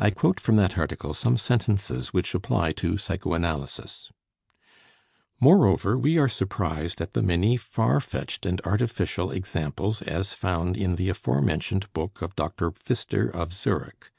[0.00, 4.10] I quote from that article some sentences which apply to psychoanalysis:
[5.38, 10.96] "Moreover, we are surprised at the many far fetched and artificial examples as found in
[10.96, 12.72] the aforementioned book of Dr.
[12.72, 14.10] Pfister of Zurich....